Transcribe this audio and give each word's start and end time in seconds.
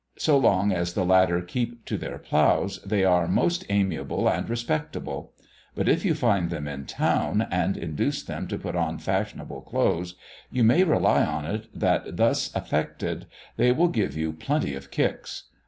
So 0.17 0.35
long 0.35 0.71
as 0.71 0.93
the 0.95 1.05
latter 1.05 1.43
keep 1.43 1.85
to 1.85 1.95
their 1.95 2.17
ploughs, 2.17 2.81
they 2.81 3.05
are 3.05 3.27
most 3.27 3.63
amiable 3.69 4.27
and 4.27 4.49
respectable; 4.49 5.33
but 5.75 5.87
if 5.87 6.03
you 6.03 6.15
find 6.15 6.49
them 6.49 6.67
in 6.67 6.87
town, 6.87 7.45
and 7.51 7.77
induce 7.77 8.23
them 8.23 8.47
to 8.47 8.57
put 8.57 8.75
on 8.75 8.97
fashionable 8.97 9.61
clothes, 9.61 10.15
you 10.49 10.63
may 10.63 10.83
rely 10.83 11.23
on 11.23 11.45
it 11.45 11.67
that 11.79 12.17
thus 12.17 12.49
affected 12.55 13.27
they 13.57 13.71
will 13.71 13.89
give 13.89 14.17
you 14.17 14.33
plenty 14.33 14.73
of 14.73 14.89
kicks. 14.89 15.43